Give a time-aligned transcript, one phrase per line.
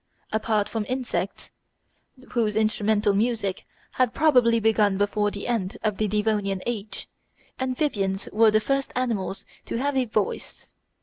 [0.31, 1.51] Apart from insects,
[2.31, 7.07] whose instrumental music had probably begun before the end of the Devonian age,
[7.59, 10.71] amphibians were the first animals to have a voice.